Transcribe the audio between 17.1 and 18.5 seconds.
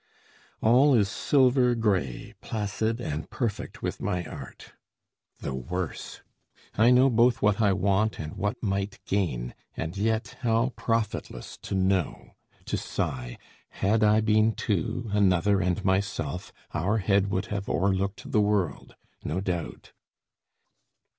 would have o'erlooked the